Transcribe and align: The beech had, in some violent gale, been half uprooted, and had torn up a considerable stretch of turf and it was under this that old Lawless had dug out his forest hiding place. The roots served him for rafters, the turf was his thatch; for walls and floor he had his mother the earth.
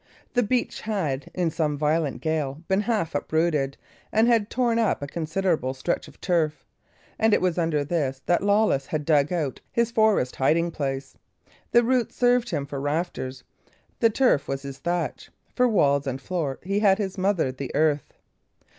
The 0.33 0.41
beech 0.41 0.81
had, 0.81 1.29
in 1.35 1.51
some 1.51 1.77
violent 1.77 2.21
gale, 2.23 2.63
been 2.67 2.81
half 2.81 3.13
uprooted, 3.13 3.77
and 4.11 4.27
had 4.27 4.49
torn 4.49 4.79
up 4.79 5.03
a 5.03 5.07
considerable 5.07 5.75
stretch 5.75 6.07
of 6.07 6.19
turf 6.19 6.65
and 7.19 7.35
it 7.35 7.39
was 7.39 7.59
under 7.59 7.83
this 7.83 8.19
that 8.25 8.41
old 8.41 8.47
Lawless 8.47 8.87
had 8.87 9.05
dug 9.05 9.31
out 9.31 9.61
his 9.71 9.91
forest 9.91 10.37
hiding 10.37 10.71
place. 10.71 11.15
The 11.71 11.83
roots 11.83 12.15
served 12.15 12.49
him 12.49 12.65
for 12.65 12.81
rafters, 12.81 13.43
the 13.99 14.09
turf 14.09 14.47
was 14.47 14.63
his 14.63 14.79
thatch; 14.79 15.29
for 15.55 15.67
walls 15.69 16.07
and 16.07 16.19
floor 16.19 16.57
he 16.63 16.79
had 16.79 16.97
his 16.97 17.15
mother 17.19 17.51
the 17.51 17.69
earth. 17.75 18.11